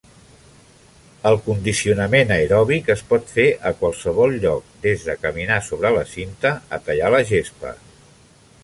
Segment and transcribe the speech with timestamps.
[1.31, 6.57] El condicionament aeròbic es pot fer a qualsevol lloc, des de caminar sobre la cinta
[6.79, 7.79] a tallar la gespa.